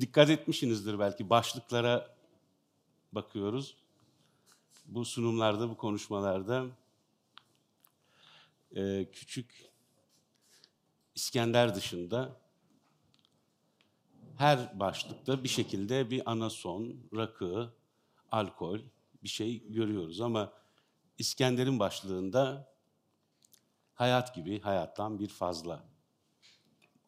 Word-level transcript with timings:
dikkat 0.00 0.30
etmişsinizdir 0.30 0.98
belki 0.98 1.30
başlıklara 1.30 2.16
bakıyoruz. 3.12 3.76
Bu 4.86 5.04
sunumlarda, 5.04 5.70
bu 5.70 5.76
konuşmalarda 5.76 6.66
e, 8.76 9.10
küçük 9.12 9.70
İskender 11.14 11.74
dışında 11.74 12.40
her 14.36 14.80
başlıkta 14.80 15.44
bir 15.44 15.48
şekilde 15.48 16.10
bir 16.10 16.30
anason, 16.30 16.96
rakı, 17.16 17.72
alkol 18.32 18.80
bir 19.22 19.28
şey 19.28 19.72
görüyoruz 19.72 20.20
ama 20.20 20.52
İskender'in 21.18 21.78
başlığında 21.78 22.72
hayat 23.94 24.34
gibi 24.34 24.60
hayattan 24.60 25.18
bir 25.18 25.28
fazla. 25.28 25.84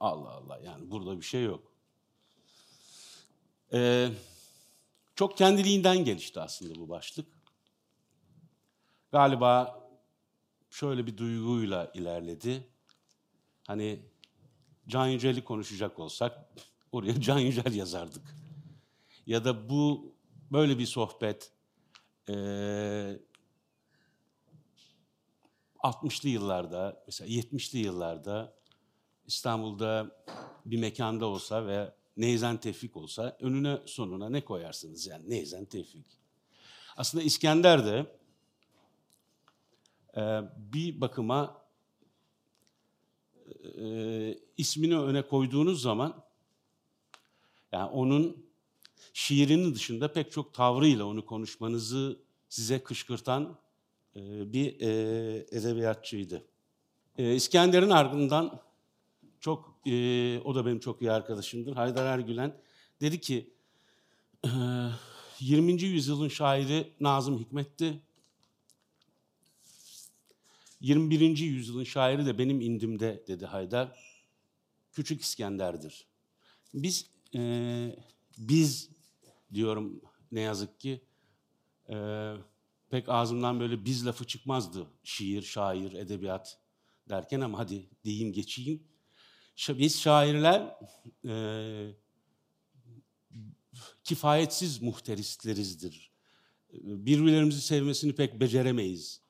Allah 0.01 0.31
Allah 0.31 0.59
yani 0.59 0.91
burada 0.91 1.17
bir 1.17 1.25
şey 1.25 1.45
yok. 1.45 1.73
Ee, 3.73 4.09
çok 5.15 5.37
kendiliğinden 5.37 6.05
gelişti 6.05 6.41
aslında 6.41 6.75
bu 6.75 6.89
başlık. 6.89 7.27
Galiba 9.13 9.81
şöyle 10.71 11.07
bir 11.07 11.17
duyguyla 11.17 11.91
ilerledi. 11.95 12.69
Hani 13.67 14.03
Can 14.89 15.07
Yücel'i 15.07 15.45
konuşacak 15.45 15.99
olsak 15.99 16.49
oraya 16.93 17.21
Can 17.21 17.39
Yücel 17.39 17.75
yazardık. 17.75 18.35
Ya 19.27 19.45
da 19.45 19.71
bu 19.71 20.15
böyle 20.53 20.79
bir 20.79 20.87
sohbet 20.87 21.53
e, 22.29 22.33
60'lı 25.79 26.29
yıllarda, 26.29 27.03
mesela 27.07 27.31
70'li 27.31 27.79
yıllarda 27.79 28.55
İstanbul'da 29.27 30.11
bir 30.65 30.79
mekanda 30.79 31.27
olsa 31.27 31.67
ve 31.67 31.95
Neyzen 32.19 32.57
Tevfik 32.57 32.97
olsa 32.97 33.37
önüne 33.41 33.79
sonuna 33.87 34.31
ne 34.31 34.45
koyarsınız 34.45 35.07
yani 35.07 35.31
Neyzen 35.31 35.65
Tevfik. 35.65 36.07
Aslında 36.97 37.25
İskender 37.25 37.87
de 37.87 38.07
e, 40.17 40.43
bir 40.73 41.01
bakıma 41.01 41.63
e, 43.81 44.39
ismini 44.57 44.99
öne 44.99 45.23
koyduğunuz 45.23 45.83
zaman 45.83 46.25
yani 47.73 47.91
onun 47.91 48.47
şiirinin 49.13 49.75
dışında 49.75 50.13
pek 50.13 50.33
çok 50.33 50.55
tavrıyla 50.55 51.05
onu 51.05 51.27
konuşmanızı 51.27 52.19
size 52.49 52.83
kışkırtan 52.83 53.59
e, 54.17 54.53
bir 54.53 54.81
e, 54.81 54.89
edebiyatçıydı. 55.51 56.45
E, 57.19 57.35
İskender'in 57.35 57.91
ardından 57.91 58.61
çok, 59.41 59.81
e, 59.87 60.39
o 60.45 60.55
da 60.55 60.67
benim 60.67 60.81
çok 60.81 61.03
iyi 61.03 61.13
arkadaşımdır, 61.13 61.77
Haydar 61.77 62.07
Ergülen 62.07 62.61
dedi 63.01 63.21
ki, 63.21 63.51
e, 64.45 64.51
20. 65.41 65.83
yüzyılın 65.83 66.29
şairi 66.29 66.93
Nazım 67.01 67.39
Hikmet'ti. 67.39 68.03
21. 70.81 71.45
yüzyılın 71.45 71.85
şairi 71.85 72.27
de 72.27 72.39
benim 72.39 72.61
indimde 72.61 73.25
dedi 73.29 73.47
Haydar. 73.47 74.23
Küçük 74.93 75.23
İskender'dir. 75.23 76.07
Biz 76.75 77.11
e, 77.35 77.97
biz 78.39 78.91
diyorum 79.55 80.01
ne 80.33 80.41
yazık 80.41 80.81
ki 80.81 81.01
e, 81.91 81.97
pek 82.91 83.09
ağzımdan 83.09 83.61
böyle 83.61 83.85
biz 83.85 84.07
lafı 84.07 84.27
çıkmazdı. 84.27 84.87
Şiir, 85.05 85.43
şair, 85.43 85.93
edebiyat 85.93 86.59
derken 87.09 87.41
ama 87.41 87.59
hadi 87.59 87.87
diyeyim 88.05 88.33
geçeyim. 88.33 88.83
Biz 89.69 90.01
şairler 90.01 90.77
e, 91.29 91.35
kifayetsiz 94.05 94.83
muhterislerizdir. 94.83 96.13
Birbirlerimizi 96.83 97.61
sevmesini 97.61 98.15
pek 98.15 98.41
beceremeyiz. 98.41 99.21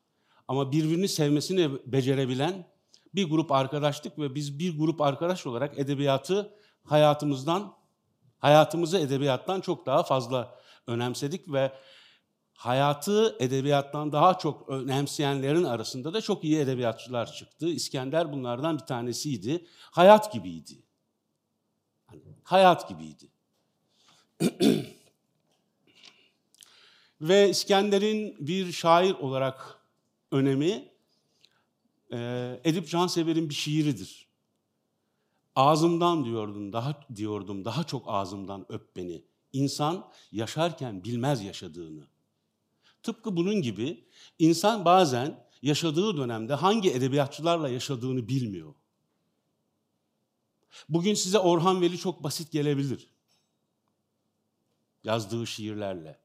Ama 0.49 0.73
birbirini 0.73 1.09
sevmesini 1.09 1.71
becerebilen 1.87 2.69
bir 3.15 3.31
grup 3.31 3.53
arkadaşlık 3.53 4.19
ve 4.19 4.35
biz 4.35 4.59
bir 4.59 4.79
grup 4.79 5.01
arkadaş 5.01 5.47
olarak 5.47 5.79
edebiyatı 5.79 6.55
hayatımızdan, 6.85 7.75
hayatımızı 8.39 8.99
edebiyattan 8.99 9.61
çok 9.61 9.87
daha 9.87 10.03
fazla 10.03 10.59
önemsedik 10.87 11.53
ve 11.53 11.73
hayatı 12.59 13.37
edebiyattan 13.41 14.13
daha 14.13 14.39
çok 14.39 14.69
önemseyenlerin 14.69 15.65
arasında 15.65 16.15
da 16.15 16.21
çok 16.21 16.45
iyi 16.45 16.59
edebiyatçılar 16.59 17.33
çıktı. 17.33 17.69
İskender 17.69 18.33
bunlardan 18.33 18.79
bir 18.79 18.85
tanesiydi. 18.85 19.67
Hayat 19.81 20.33
gibiydi. 20.33 20.83
Yani 22.13 22.23
hayat 22.43 22.89
gibiydi. 22.89 23.29
Ve 27.21 27.51
İskender'in 27.51 28.37
bir 28.47 28.73
şair 28.73 29.15
olarak 29.15 29.79
önemi 30.33 30.89
Edip 32.65 32.89
Cansever'in 32.89 33.49
bir 33.49 33.55
şiiridir. 33.55 34.29
Ağzımdan 35.57 36.25
diyordum, 36.25 36.73
daha 36.73 37.01
diyordum, 37.15 37.65
daha 37.65 37.85
çok 37.85 38.05
ağzımdan 38.07 38.73
öp 38.73 38.97
beni. 38.97 39.25
İnsan 39.53 40.11
yaşarken 40.33 41.05
bilmez 41.05 41.43
yaşadığını. 41.43 42.18
Tıpkı 43.03 43.37
bunun 43.37 43.63
gibi 43.63 44.05
insan 44.39 44.85
bazen 44.85 45.49
yaşadığı 45.63 46.17
dönemde 46.17 46.55
hangi 46.55 46.91
edebiyatçılarla 46.91 47.69
yaşadığını 47.69 48.29
bilmiyor. 48.29 48.75
Bugün 50.89 51.15
size 51.15 51.39
Orhan 51.39 51.81
Veli 51.81 51.99
çok 51.99 52.23
basit 52.23 52.53
gelebilir. 52.53 53.11
Yazdığı 55.05 55.47
şiirlerle. 55.47 56.21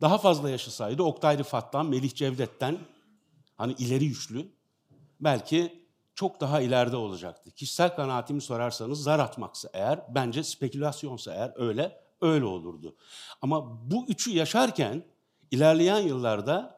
Daha 0.00 0.18
fazla 0.18 0.50
yaşasaydı 0.50 1.02
Oktay 1.02 1.38
Rıfat'tan, 1.38 1.86
Melih 1.86 2.14
Cevdet'ten 2.14 2.78
hani 3.56 3.72
ileri 3.72 4.08
güçlü 4.08 4.52
belki 5.20 5.86
çok 6.14 6.40
daha 6.40 6.60
ileride 6.60 6.96
olacaktı. 6.96 7.50
Kişisel 7.50 7.96
kanaatimi 7.96 8.40
sorarsanız 8.40 9.02
zar 9.02 9.18
atmaksa 9.18 9.70
eğer, 9.72 10.14
bence 10.14 10.44
spekülasyonsa 10.44 11.34
eğer 11.34 11.52
öyle, 11.56 12.00
öyle 12.20 12.44
olurdu. 12.44 12.96
Ama 13.42 13.90
bu 13.90 14.06
üçü 14.08 14.30
yaşarken 14.30 15.04
ilerleyen 15.50 16.00
yıllarda 16.00 16.76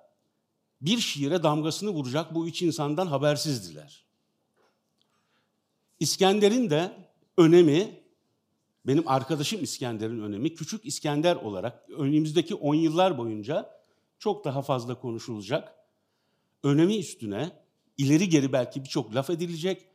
bir 0.80 0.98
şiire 0.98 1.42
damgasını 1.42 1.90
vuracak 1.90 2.34
bu 2.34 2.48
üç 2.48 2.62
insandan 2.62 3.06
habersizdiler. 3.06 4.04
İskender'in 6.00 6.70
de 6.70 6.92
önemi, 7.36 8.00
benim 8.86 9.08
arkadaşım 9.08 9.62
İskender'in 9.62 10.22
önemi, 10.22 10.54
küçük 10.54 10.84
İskender 10.84 11.36
olarak 11.36 11.90
önümüzdeki 11.90 12.54
on 12.54 12.74
yıllar 12.74 13.18
boyunca 13.18 13.78
çok 14.18 14.44
daha 14.44 14.62
fazla 14.62 15.00
konuşulacak. 15.00 15.74
Önemi 16.62 16.98
üstüne 16.98 17.50
ileri 17.98 18.28
geri 18.28 18.52
belki 18.52 18.84
birçok 18.84 19.14
laf 19.14 19.30
edilecek. 19.30 19.86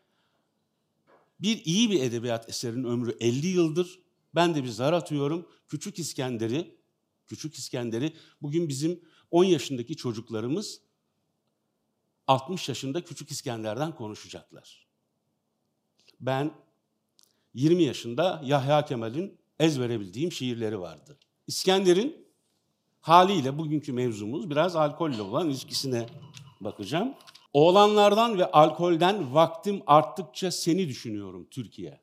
Bir 1.39 1.65
iyi 1.65 1.91
bir 1.91 2.01
edebiyat 2.01 2.49
eserinin 2.49 2.83
ömrü 2.83 3.17
50 3.19 3.47
yıldır. 3.47 3.99
Ben 4.35 4.55
de 4.55 4.63
bir 4.63 4.69
zar 4.69 4.93
atıyorum. 4.93 5.47
Küçük 5.67 5.99
İskender'i 5.99 6.75
Küçük 7.27 7.55
İskender'i 7.55 8.13
bugün 8.41 8.69
bizim 8.69 9.01
10 9.31 9.43
yaşındaki 9.43 9.95
çocuklarımız 9.95 10.81
60 12.27 12.69
yaşında 12.69 13.03
Küçük 13.03 13.31
İskender'den 13.31 13.95
konuşacaklar. 13.95 14.87
Ben 16.19 16.51
20 17.53 17.83
yaşında 17.83 18.41
Yahya 18.45 18.85
Kemal'in 18.85 19.37
bildiğim 19.99 20.31
şiirleri 20.31 20.79
vardı. 20.79 21.19
İskender'in 21.47 22.27
haliyle 23.01 23.57
bugünkü 23.57 23.93
mevzumuz 23.93 24.49
biraz 24.49 24.75
alkolle 24.75 25.21
olan 25.21 25.49
ilişkisine 25.49 26.07
bakacağım. 26.61 27.13
Oğlanlardan 27.53 28.37
ve 28.37 28.51
alkolden 28.51 29.33
vaktim 29.33 29.83
arttıkça 29.87 30.51
seni 30.51 30.87
düşünüyorum 30.87 31.47
Türkiye. 31.51 32.01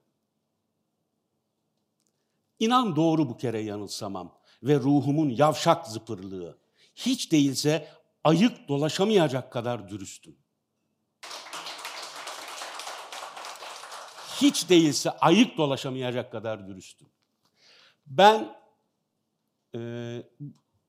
İnan 2.58 2.96
doğru 2.96 3.28
bu 3.28 3.36
kere 3.36 3.60
yanılsamam 3.60 4.39
ve 4.62 4.76
ruhumun 4.76 5.28
yavşak 5.28 5.86
zıpırlığı. 5.86 6.58
Hiç 6.94 7.32
değilse 7.32 7.88
ayık 8.24 8.68
dolaşamayacak 8.68 9.52
kadar 9.52 9.88
dürüstüm. 9.88 10.36
Hiç 14.42 14.68
değilse 14.68 15.10
ayık 15.10 15.56
dolaşamayacak 15.56 16.32
kadar 16.32 16.68
dürüstüm. 16.68 17.08
Ben 18.06 18.56
e, 19.74 19.80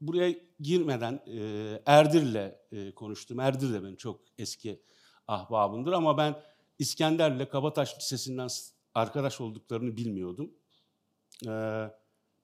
buraya 0.02 0.36
girmeden 0.60 1.24
e, 1.28 1.82
Erdir'le 1.86 2.56
e, 2.72 2.94
konuştum. 2.96 3.40
Erdir 3.40 3.74
de 3.74 3.84
benim 3.84 3.96
çok 3.96 4.22
eski 4.38 4.82
ahbabımdır 5.28 5.94
ama 5.94 6.18
ben 6.18 6.36
İskender'le 6.80 7.50
Kabataş 7.50 7.98
Lisesi'nden 7.98 8.50
arkadaş 8.96 9.42
olduklarını 9.42 9.98
bilmiyordum. 9.98 10.54
E, 11.48 11.52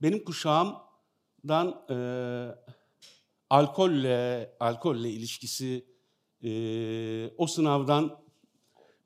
benim 0.02 0.24
kuşağım 0.24 0.87
dan 1.48 1.86
e, 1.90 1.98
alkolle 3.50 4.52
alkolle 4.60 5.10
ilişkisi 5.10 5.86
e, 6.44 6.52
o 7.38 7.48
sınavdan 7.48 8.20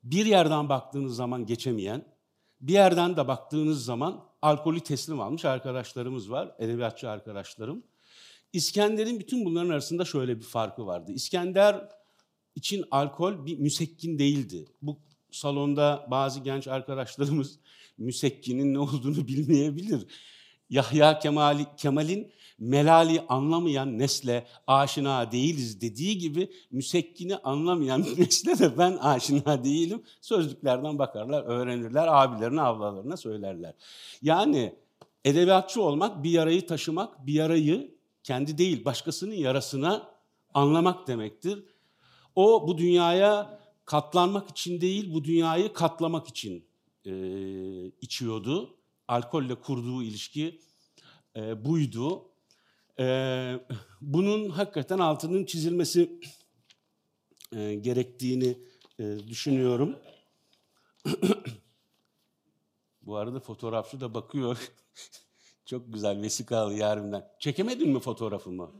bir 0.04 0.26
yerden 0.26 0.68
baktığınız 0.68 1.16
zaman 1.16 1.46
geçemeyen, 1.46 2.04
bir 2.60 2.72
yerden 2.72 3.16
de 3.16 3.28
baktığınız 3.28 3.84
zaman 3.84 4.24
alkolü 4.42 4.80
teslim 4.80 5.20
almış 5.20 5.44
arkadaşlarımız 5.44 6.30
var, 6.30 6.54
edebiyatçı 6.58 7.10
arkadaşlarım. 7.10 7.82
İskender'in 8.52 9.20
bütün 9.20 9.44
bunların 9.44 9.70
arasında 9.70 10.04
şöyle 10.04 10.38
bir 10.38 10.44
farkı 10.44 10.86
vardı. 10.86 11.12
İskender 11.12 11.88
için 12.54 12.84
alkol 12.90 13.46
bir 13.46 13.58
müsekkin 13.58 14.18
değildi. 14.18 14.64
Bu 14.82 14.98
salonda 15.30 16.06
bazı 16.10 16.40
genç 16.40 16.68
arkadaşlarımız 16.68 17.58
müsekkinin 17.98 18.74
ne 18.74 18.78
olduğunu 18.78 19.16
bilmeyebilir. 19.28 20.06
Yahya 20.72 21.18
Kemal'i, 21.18 21.66
Kemal'in 21.76 22.32
melali 22.58 23.20
anlamayan 23.28 23.98
nesle 23.98 24.46
aşina 24.66 25.32
değiliz 25.32 25.80
dediği 25.80 26.18
gibi 26.18 26.52
müsekkini 26.70 27.36
anlamayan 27.36 28.06
nesle 28.18 28.58
de 28.58 28.78
ben 28.78 28.96
aşina 28.96 29.64
değilim. 29.64 30.02
Sözlüklerden 30.20 30.98
bakarlar, 30.98 31.42
öğrenirler, 31.42 32.08
abilerine, 32.08 32.60
ablalarına 32.60 33.16
söylerler. 33.16 33.74
Yani 34.22 34.74
edebiyatçı 35.24 35.82
olmak 35.82 36.22
bir 36.22 36.30
yarayı 36.30 36.66
taşımak, 36.66 37.26
bir 37.26 37.34
yarayı 37.34 37.94
kendi 38.22 38.58
değil 38.58 38.84
başkasının 38.84 39.34
yarasına 39.34 40.10
anlamak 40.54 41.06
demektir. 41.06 41.64
O 42.34 42.68
bu 42.68 42.78
dünyaya 42.78 43.60
katlanmak 43.84 44.48
için 44.48 44.80
değil, 44.80 45.14
bu 45.14 45.24
dünyayı 45.24 45.72
katlamak 45.72 46.28
için 46.28 46.64
e, 47.04 47.12
içiyordu. 48.00 48.76
Alkolle 49.12 49.54
kurduğu 49.54 50.02
ilişki 50.02 50.60
e, 51.36 51.64
buydu. 51.64 52.30
E, 52.98 53.06
bunun 54.00 54.50
hakikaten 54.50 54.98
altının 54.98 55.44
çizilmesi 55.44 56.20
e, 57.52 57.74
gerektiğini 57.74 58.58
e, 58.98 59.18
düşünüyorum. 59.28 59.98
Bu 63.02 63.16
arada 63.16 63.40
fotoğrafçı 63.40 64.00
da 64.00 64.14
bakıyor. 64.14 64.58
Çok 65.66 65.92
güzel 65.92 66.22
vesikalı 66.22 66.74
yarimden. 66.74 67.28
Çekemedin 67.38 67.90
mi 67.90 68.00
fotoğrafımı? 68.00 68.72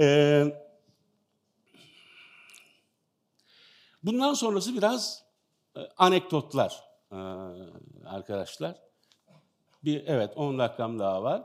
ee, 0.00 0.62
bundan 4.06 4.34
sonrası 4.34 4.74
biraz 4.76 5.24
e, 5.76 5.80
anekdotlar 5.96 6.84
e, 7.12 7.16
arkadaşlar. 8.04 8.74
Bir 9.84 10.02
evet 10.06 10.32
10 10.36 10.58
dakikam 10.58 10.98
daha 10.98 11.22
var. 11.22 11.44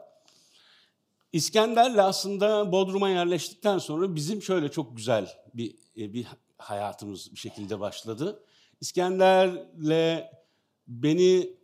İskender'le 1.34 1.98
aslında 1.98 2.72
Bodrum'a 2.72 3.10
yerleştikten 3.10 3.78
sonra 3.78 4.16
bizim 4.16 4.42
şöyle 4.42 4.72
çok 4.72 4.98
güzel 4.98 5.30
bir 5.54 5.76
e, 5.98 6.14
bir 6.14 6.28
hayatımız 6.58 7.32
bir 7.32 7.38
şekilde 7.38 7.80
başladı. 7.80 8.44
İskender'le 8.82 10.32
beni 10.88 11.62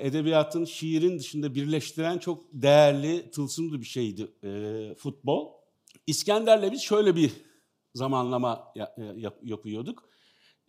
edebiyatın, 0.00 0.64
şiirin 0.64 1.18
dışında 1.18 1.54
birleştiren 1.54 2.18
çok 2.18 2.44
değerli, 2.52 3.30
tılsımlı 3.30 3.80
bir 3.80 3.86
şeydi 3.86 4.28
e, 4.42 4.94
futbol. 4.94 5.52
İskender'le 6.06 6.72
biz 6.72 6.80
şöyle 6.80 7.16
bir 7.16 7.32
zamanlama 7.94 8.72
yap, 8.74 9.38
yapıyorduk. 9.42 10.13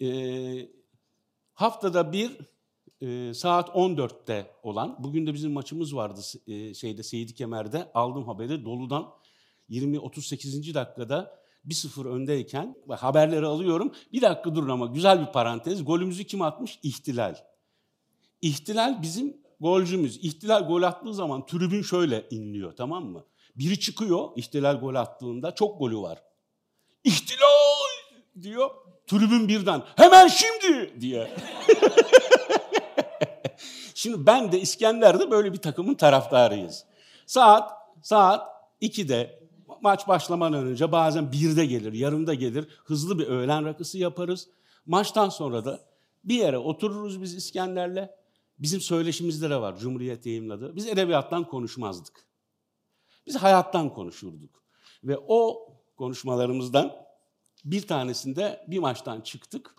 E, 0.01 0.69
haftada 1.53 2.13
bir 2.13 2.37
e, 3.01 3.33
saat 3.33 3.69
14'te 3.69 4.51
olan, 4.63 4.95
bugün 4.99 5.27
de 5.27 5.33
bizim 5.33 5.51
maçımız 5.51 5.95
vardı 5.95 6.21
e, 6.47 6.73
şeyde 6.73 7.03
Seydi 7.03 7.33
Kemer'de, 7.33 7.91
aldım 7.93 8.27
haberi 8.27 8.65
doludan 8.65 9.13
20-38. 9.69 10.73
dakikada 10.73 11.45
1-0 11.67 12.07
öndeyken 12.07 12.75
haberleri 12.89 13.45
alıyorum. 13.45 13.91
Bir 14.13 14.21
dakika 14.21 14.55
durun 14.55 14.69
ama 14.69 14.85
güzel 14.85 15.27
bir 15.27 15.31
parantez. 15.31 15.85
Golümüzü 15.85 16.23
kim 16.23 16.41
atmış? 16.41 16.79
İhtilal. 16.83 17.35
İhtilal 18.41 19.01
bizim 19.01 19.37
golcümüz. 19.59 20.17
İhtilal 20.17 20.67
gol 20.67 20.83
attığı 20.83 21.13
zaman 21.13 21.45
tribün 21.45 21.81
şöyle 21.81 22.27
inliyor 22.31 22.75
tamam 22.75 23.05
mı? 23.05 23.25
Biri 23.55 23.79
çıkıyor 23.79 24.29
ihtilal 24.35 24.79
gol 24.79 24.95
attığında 24.95 25.55
çok 25.55 25.79
golü 25.79 25.97
var. 25.97 26.23
İhtilal 27.03 27.45
diyor. 28.41 28.69
Tribün 29.07 29.47
birden 29.47 29.83
hemen 29.95 30.27
şimdi 30.27 31.01
diye. 31.01 31.31
Şimdi 33.95 34.25
ben 34.25 34.51
de 34.51 34.59
İskender'de 34.59 35.31
böyle 35.31 35.53
bir 35.53 35.57
takımın 35.57 35.95
taraftarıyız. 35.95 36.85
Saat 37.25 37.71
saat 38.01 38.47
2'de 38.81 39.39
maç 39.81 40.07
başlamadan 40.07 40.65
önce 40.65 40.91
bazen 40.91 41.23
1'de 41.23 41.65
gelir, 41.65 41.93
yarımda 41.93 42.33
gelir. 42.33 42.67
Hızlı 42.85 43.19
bir 43.19 43.27
öğlen 43.27 43.65
rakısı 43.65 43.97
yaparız. 43.97 44.49
Maçtan 44.85 45.29
sonra 45.29 45.65
da 45.65 45.79
bir 46.23 46.35
yere 46.35 46.57
otururuz 46.57 47.21
biz 47.21 47.35
İskender'le. 47.35 48.09
Bizim 48.59 48.81
söyleşimizde 48.81 49.49
de 49.49 49.61
var 49.61 49.77
Cumhuriyet 49.77 50.25
yayınladı. 50.25 50.75
Biz 50.75 50.87
edebiyattan 50.87 51.47
konuşmazdık. 51.47 52.25
Biz 53.27 53.35
hayattan 53.35 53.93
konuşurduk. 53.93 54.63
Ve 55.03 55.17
o 55.27 55.69
konuşmalarımızdan 55.97 57.04
bir 57.65 57.87
tanesinde 57.87 58.65
bir 58.67 58.79
maçtan 58.79 59.21
çıktık. 59.21 59.75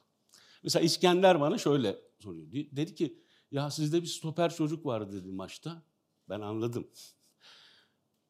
Mesela 0.62 0.84
İskender 0.84 1.40
bana 1.40 1.58
şöyle 1.58 1.98
soruyor. 2.18 2.46
Dedi 2.52 2.94
ki 2.94 3.18
ya 3.50 3.70
sizde 3.70 4.02
bir 4.02 4.06
stoper 4.06 4.54
çocuk 4.54 4.86
vardı 4.86 5.12
dedi 5.12 5.32
maçta. 5.32 5.82
Ben 6.28 6.40
anladım. 6.40 6.88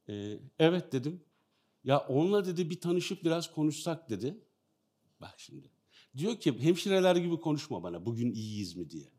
Ee, 0.09 0.39
evet 0.59 0.93
dedim. 0.93 1.25
Ya 1.85 1.99
onunla 1.99 2.47
dedi 2.47 2.71
bir 2.71 2.81
tanışıp 2.81 3.25
biraz 3.25 3.53
konuşsak 3.53 4.11
dedi. 4.11 4.45
Bak 5.21 5.35
şimdi. 5.37 5.71
Diyor 6.17 6.37
ki 6.37 6.59
hemşireler 6.59 7.17
gibi 7.17 7.41
konuşma 7.41 7.83
bana 7.83 8.07
bugün 8.07 8.33
iyiyiz 8.33 8.77
mi 8.77 8.91
diye. 8.91 9.13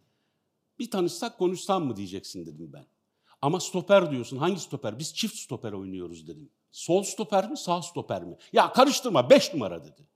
Bir 0.80 0.92
tanışsak 0.92 1.38
konuşsam 1.38 1.86
mı 1.86 1.96
diyeceksin 1.96 2.46
dedim 2.46 2.74
ben. 2.74 2.86
Ama 3.42 3.60
stoper 3.60 4.12
diyorsun. 4.12 4.38
Hangi 4.38 4.60
stoper? 4.60 5.00
Biz 5.00 5.16
çift 5.16 5.36
stoper 5.36 5.72
oynuyoruz 5.72 6.28
dedim. 6.28 6.50
Sol 6.72 7.04
stoper 7.04 7.52
mi, 7.52 7.58
sağ 7.58 7.82
stoper 7.82 8.24
mi? 8.24 8.38
Ya 8.54 8.74
karıştırma, 8.74 9.30
beş 9.30 9.54
numara 9.54 9.86
dedi. 9.86 10.08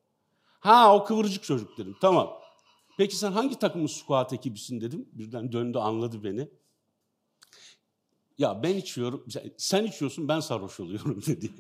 Ha 0.62 0.96
o 0.96 1.04
kıvırcık 1.04 1.44
çocuk 1.44 1.78
dedim. 1.78 1.96
Tamam. 2.02 2.42
Peki 2.98 3.16
sen 3.16 3.32
hangi 3.32 3.60
takımın 3.60 3.88
squat 3.88 4.34
ekibisin 4.34 4.82
dedim. 4.82 5.10
Birden 5.14 5.52
döndü 5.52 5.78
anladı 5.78 6.24
beni. 6.24 6.50
Ya 8.38 8.64
ben 8.64 8.76
içiyorum, 8.76 9.26
sen 9.58 9.84
içiyorsun 9.86 10.28
ben 10.28 10.40
sarhoş 10.40 10.80
oluyorum 10.80 11.22
dedi 11.28 11.52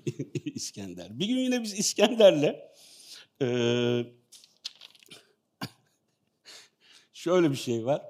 İskender. 0.45 1.19
Bir 1.19 1.25
gün 1.25 1.37
yine 1.37 1.63
biz 1.63 1.79
İskender'le 1.79 2.55
e, 3.41 3.47
şöyle 7.13 7.51
bir 7.51 7.55
şey 7.55 7.85
var. 7.85 8.01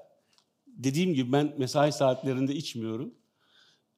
Dediğim 0.66 1.14
gibi 1.14 1.32
ben 1.32 1.54
mesai 1.58 1.92
saatlerinde 1.92 2.54
içmiyorum. 2.54 3.14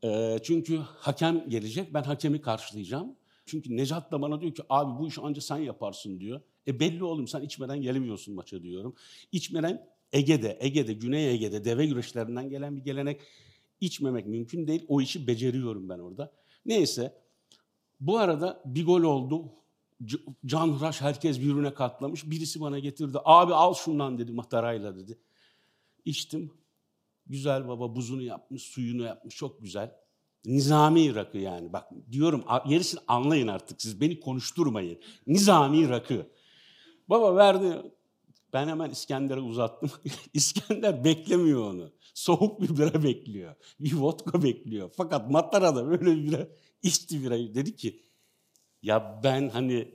E, 0.04 0.38
çünkü 0.42 0.76
hakem 0.78 1.48
gelecek, 1.48 1.94
ben 1.94 2.02
hakemi 2.02 2.40
karşılayacağım. 2.40 3.16
Çünkü 3.46 3.76
Necat 3.76 4.12
da 4.12 4.22
bana 4.22 4.40
diyor 4.40 4.54
ki 4.54 4.62
abi 4.68 4.98
bu 4.98 5.08
işi 5.08 5.20
ancak 5.24 5.44
sen 5.44 5.56
yaparsın 5.56 6.20
diyor. 6.20 6.40
E 6.66 6.80
belli 6.80 7.04
oğlum 7.04 7.28
sen 7.28 7.42
içmeden 7.42 7.82
gelemiyorsun 7.82 8.34
maça 8.34 8.62
diyorum. 8.62 8.94
İçmeden 9.32 9.86
Ege'de, 10.12 10.58
Ege'de, 10.60 10.92
Güney 10.92 11.34
Ege'de 11.34 11.64
deve 11.64 11.86
güreşlerinden 11.86 12.50
gelen 12.50 12.76
bir 12.76 12.84
gelenek 12.84 13.20
içmemek 13.80 14.26
mümkün 14.26 14.66
değil. 14.66 14.84
O 14.88 15.00
işi 15.00 15.26
beceriyorum 15.26 15.88
ben 15.88 15.98
orada. 15.98 16.32
Neyse 16.66 17.14
bu 18.00 18.18
arada 18.18 18.62
bir 18.64 18.86
gol 18.86 19.02
oldu. 19.02 19.52
Can 20.46 20.78
Hıraş 20.78 21.00
herkes 21.00 21.40
birbirine 21.40 21.74
katlamış. 21.74 22.30
Birisi 22.30 22.60
bana 22.60 22.78
getirdi. 22.78 23.18
Abi 23.24 23.54
al 23.54 23.74
şundan 23.74 24.18
dedi 24.18 24.32
matarayla 24.32 24.96
dedi. 24.96 25.18
İçtim. 26.04 26.50
Güzel 27.26 27.68
baba 27.68 27.96
buzunu 27.96 28.22
yapmış, 28.22 28.62
suyunu 28.62 29.02
yapmış. 29.02 29.36
Çok 29.36 29.62
güzel. 29.62 29.96
Nizami 30.44 31.14
rakı 31.14 31.38
yani. 31.38 31.72
Bak 31.72 31.90
diyorum 32.12 32.44
gerisini 32.68 33.00
anlayın 33.08 33.48
artık 33.48 33.82
siz. 33.82 34.00
Beni 34.00 34.20
konuşturmayın. 34.20 34.98
Nizami 35.26 35.88
rakı. 35.88 36.26
Baba 37.08 37.36
verdi. 37.36 37.92
Ben 38.52 38.68
hemen 38.68 38.90
İskender'e 38.90 39.40
uzattım. 39.40 39.90
İskender 40.32 41.04
beklemiyor 41.04 41.70
onu. 41.70 41.92
Soğuk 42.14 42.60
bir 42.60 42.76
bira 42.76 43.02
bekliyor. 43.02 43.54
Bir 43.80 43.92
vodka 43.92 44.42
bekliyor. 44.42 44.90
Fakat 44.96 45.30
Matara 45.30 45.76
da 45.76 45.86
böyle 45.86 46.06
bir 46.06 46.24
bira 46.24 46.48
içti 46.82 47.24
birayı. 47.24 47.54
Dedi 47.54 47.76
ki 47.76 48.02
ya 48.82 49.20
ben 49.24 49.48
hani 49.48 49.94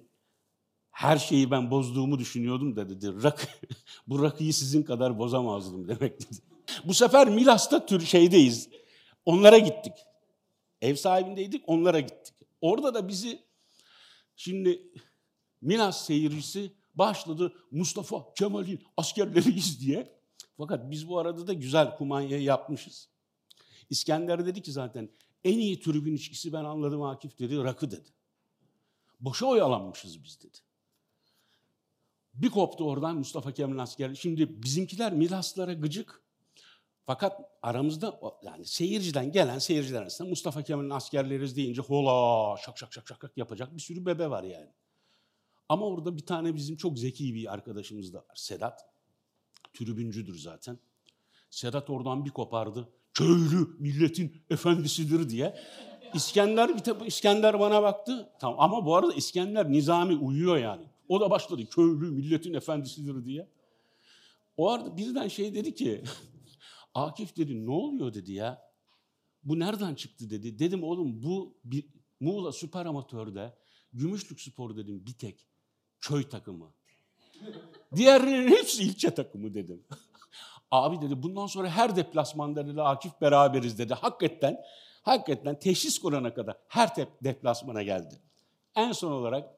her 0.91 1.17
şeyi 1.17 1.51
ben 1.51 1.71
bozduğumu 1.71 2.19
düşünüyordum 2.19 2.75
da 2.75 2.89
dedi. 2.89 3.23
Rakı, 3.23 3.47
bu 4.07 4.23
rakıyı 4.23 4.53
sizin 4.53 4.83
kadar 4.83 5.19
bozamazdım 5.19 5.87
demek 5.87 6.21
dedi. 6.21 6.39
Bu 6.85 6.93
sefer 6.93 7.29
Milas'ta 7.29 7.85
tür 7.85 8.01
şeydeyiz. 8.01 8.69
Onlara 9.25 9.57
gittik. 9.57 9.93
Ev 10.81 10.95
sahibindeydik, 10.95 11.63
onlara 11.67 11.99
gittik. 11.99 12.35
Orada 12.61 12.93
da 12.93 13.07
bizi 13.07 13.39
şimdi 14.35 14.91
Milas 15.61 16.05
seyircisi 16.05 16.78
başladı 16.99 17.53
Mustafa 17.71 18.33
Kemal'in 18.33 18.83
askerleriyiz 18.97 19.81
diye. 19.81 20.19
Fakat 20.57 20.91
biz 20.91 21.09
bu 21.09 21.19
arada 21.19 21.47
da 21.47 21.53
güzel 21.53 21.95
kumanyayı 21.95 22.43
yapmışız. 22.43 23.09
İskender 23.89 24.45
dedi 24.45 24.61
ki 24.61 24.71
zaten 24.71 25.09
en 25.43 25.59
iyi 25.59 25.79
tribün 25.79 26.15
içkisi 26.15 26.53
ben 26.53 26.63
anladım 26.63 27.01
Akif 27.01 27.39
dedi, 27.39 27.57
rakı 27.63 27.91
dedi. 27.91 28.09
Boşa 29.19 29.45
oyalanmışız 29.45 30.23
biz 30.23 30.41
dedi. 30.41 30.57
Bir 32.33 32.49
koptu 32.49 32.83
oradan 32.89 33.17
Mustafa 33.17 33.51
Kemal 33.51 33.77
asker. 33.77 34.15
Şimdi 34.15 34.63
bizimkiler 34.63 35.13
Milaslara 35.13 35.73
gıcık. 35.73 36.23
Fakat 37.05 37.41
aramızda 37.61 38.19
yani 38.43 38.65
seyirciden 38.65 39.31
gelen 39.31 39.59
seyirciler 39.59 40.01
arasında 40.01 40.29
Mustafa 40.29 40.63
Kemal'in 40.63 40.89
askerleriz 40.89 41.55
deyince 41.55 41.81
hola 41.81 42.57
şak 42.57 42.77
şak 42.77 42.93
şak 42.93 43.07
şak 43.07 43.31
yapacak 43.37 43.75
bir 43.75 43.81
sürü 43.81 44.05
bebe 44.05 44.29
var 44.29 44.43
yani. 44.43 44.69
Ama 45.69 45.85
orada 45.85 46.17
bir 46.17 46.25
tane 46.25 46.55
bizim 46.55 46.75
çok 46.75 46.99
zeki 46.99 47.33
bir 47.35 47.53
arkadaşımız 47.53 48.13
da 48.13 48.17
var. 48.17 48.35
Sedat. 48.35 48.85
Tribüncüdür 49.73 50.37
zaten. 50.37 50.79
Sedat 51.49 51.89
oradan 51.89 52.25
bir 52.25 52.29
kopardı. 52.29 52.89
Köylü 53.13 53.67
milletin 53.79 54.41
efendisidir 54.49 55.29
diye. 55.29 55.55
İskender 56.13 56.69
bir 56.75 57.05
İskender 57.05 57.59
bana 57.59 57.83
baktı. 57.83 58.29
Tamam 58.39 58.59
ama 58.59 58.85
bu 58.85 58.95
arada 58.95 59.13
İskender 59.13 59.71
Nizami 59.71 60.15
uyuyor 60.15 60.57
yani. 60.57 60.85
O 61.07 61.21
da 61.21 61.29
başladı 61.29 61.65
köylü 61.65 62.11
milletin 62.11 62.53
efendisidir 62.53 63.25
diye. 63.25 63.49
O 64.57 64.69
arada 64.69 64.97
birden 64.97 65.27
şey 65.27 65.55
dedi 65.55 65.75
ki 65.75 66.03
Akif 66.93 67.37
dedi 67.37 67.65
ne 67.65 67.71
oluyor 67.71 68.13
dedi 68.13 68.33
ya. 68.33 68.69
Bu 69.43 69.59
nereden 69.59 69.95
çıktı 69.95 70.29
dedi. 70.29 70.59
Dedim 70.59 70.83
oğlum 70.83 71.23
bu 71.23 71.57
bir, 71.63 71.85
Muğla 72.19 72.51
Süper 72.51 72.85
Amatör'de 72.85 73.53
Gümüşlük 73.93 74.41
Spor 74.41 74.75
dedim 74.75 75.05
bir 75.05 75.13
tek 75.13 75.47
köy 76.01 76.29
takımı. 76.29 76.71
Diğerlerinin 77.95 78.51
hepsi 78.51 78.83
ilçe 78.83 79.15
takımı 79.15 79.53
dedim. 79.53 79.83
Abi 80.71 81.01
dedi 81.01 81.23
bundan 81.23 81.47
sonra 81.47 81.69
her 81.69 81.95
deplasmanda 81.95 82.67
dedi 82.67 82.81
Akif 82.81 83.21
beraberiz 83.21 83.79
dedi. 83.79 83.93
Hakikaten, 83.93 84.61
hakikaten 85.01 85.59
teşhis 85.59 85.99
kurana 85.99 86.33
kadar 86.33 86.57
her 86.67 86.95
tep 86.95 87.09
deplasmana 87.23 87.83
geldi. 87.83 88.15
En 88.75 88.91
son 88.91 89.11
olarak 89.11 89.49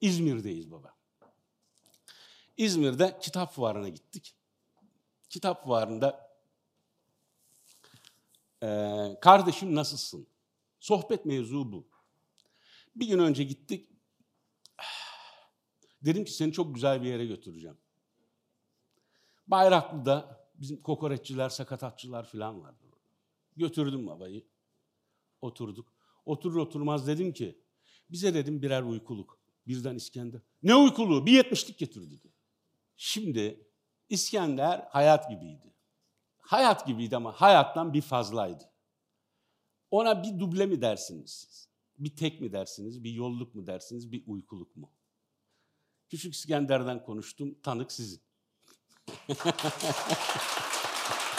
İzmir'deyiz 0.00 0.70
baba. 0.70 0.94
İzmir'de 2.56 3.18
kitap 3.20 3.52
fuarına 3.52 3.88
gittik. 3.88 4.34
Kitap 5.28 5.64
fuarında 5.64 6.28
e, 8.62 8.68
kardeşim 9.20 9.74
nasılsın? 9.74 10.26
Sohbet 10.80 11.24
mevzu 11.24 11.72
bu. 11.72 11.86
Bir 12.96 13.06
gün 13.06 13.18
önce 13.18 13.44
gittik. 13.44 13.88
Dedim 16.04 16.24
ki 16.24 16.32
seni 16.32 16.52
çok 16.52 16.74
güzel 16.74 17.02
bir 17.02 17.06
yere 17.08 17.26
götüreceğim. 17.26 17.78
Bayraklı'da 19.46 20.46
bizim 20.54 20.82
kokoreççiler, 20.82 21.48
sakatatçılar 21.48 22.26
falan 22.26 22.62
vardı. 22.62 22.84
Götürdüm 23.56 24.06
babayı. 24.06 24.44
Oturduk. 25.40 25.92
Oturur 26.24 26.56
oturmaz 26.56 27.06
dedim 27.06 27.32
ki 27.32 27.58
bize 28.10 28.34
dedim 28.34 28.62
birer 28.62 28.82
uykuluk. 28.82 29.38
Birden 29.66 29.94
İskender. 29.94 30.40
Ne 30.62 30.74
uykuluğu? 30.74 31.26
Bir 31.26 31.32
yetmişlik 31.32 31.78
getir 31.78 32.10
dedi. 32.10 32.32
Şimdi 32.96 33.68
İskender 34.08 34.88
hayat 34.90 35.30
gibiydi. 35.30 35.74
Hayat 36.38 36.86
gibiydi 36.86 37.16
ama 37.16 37.32
hayattan 37.32 37.92
bir 37.92 38.00
fazlaydı. 38.00 38.70
Ona 39.90 40.22
bir 40.22 40.40
duble 40.40 40.66
mi 40.66 40.80
dersiniz? 40.80 41.68
Bir 41.98 42.16
tek 42.16 42.40
mi 42.40 42.52
dersiniz? 42.52 43.04
Bir 43.04 43.12
yolluk 43.12 43.54
mu 43.54 43.66
dersiniz? 43.66 44.12
Bir 44.12 44.24
uykuluk 44.26 44.76
mu? 44.76 44.90
Küçük 46.08 46.34
İskender'den 46.34 47.02
konuştum. 47.02 47.58
Tanık 47.62 47.92
sizin. 47.92 48.20